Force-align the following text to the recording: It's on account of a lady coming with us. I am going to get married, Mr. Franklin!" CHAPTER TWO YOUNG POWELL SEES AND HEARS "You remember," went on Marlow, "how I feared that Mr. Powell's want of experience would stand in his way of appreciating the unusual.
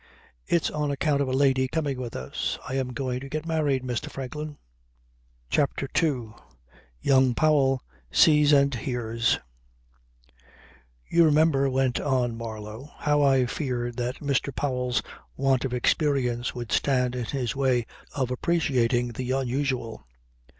It's 0.47 0.71
on 0.71 0.89
account 0.89 1.21
of 1.21 1.27
a 1.27 1.31
lady 1.31 1.67
coming 1.67 1.99
with 2.01 2.15
us. 2.15 2.57
I 2.67 2.73
am 2.73 2.91
going 2.91 3.19
to 3.19 3.29
get 3.29 3.45
married, 3.45 3.83
Mr. 3.83 4.09
Franklin!" 4.09 4.57
CHAPTER 5.51 5.87
TWO 5.89 6.33
YOUNG 7.01 7.35
POWELL 7.35 7.83
SEES 8.09 8.51
AND 8.51 8.73
HEARS 8.73 9.37
"You 11.07 11.23
remember," 11.23 11.69
went 11.69 11.99
on 11.99 12.35
Marlow, 12.35 12.89
"how 12.97 13.21
I 13.21 13.45
feared 13.45 13.97
that 13.97 14.15
Mr. 14.21 14.51
Powell's 14.55 15.03
want 15.37 15.65
of 15.65 15.71
experience 15.71 16.55
would 16.55 16.71
stand 16.71 17.15
in 17.15 17.25
his 17.25 17.55
way 17.55 17.85
of 18.15 18.31
appreciating 18.31 19.09
the 19.09 19.29
unusual. 19.29 20.07